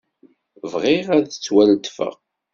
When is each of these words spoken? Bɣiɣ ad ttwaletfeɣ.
Bɣiɣ 0.71 1.07
ad 1.17 1.25
ttwaletfeɣ. 1.27 2.15